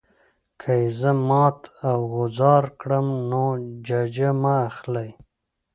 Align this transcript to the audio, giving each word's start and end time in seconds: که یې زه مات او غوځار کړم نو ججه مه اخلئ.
که 0.61 0.71
یې 0.81 0.87
زه 0.99 1.11
مات 1.27 1.59
او 1.89 1.99
غوځار 2.13 2.63
کړم 2.79 3.07
نو 3.29 3.43
ججه 3.87 4.29
مه 4.41 4.53
اخلئ. 4.69 5.09